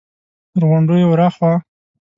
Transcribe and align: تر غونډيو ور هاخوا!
تر 0.53 0.61
غونډيو 0.69 1.07
ور 1.09 1.19
هاخوا! 1.25 1.53